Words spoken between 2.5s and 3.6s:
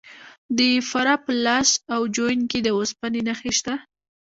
کې د وسپنې نښې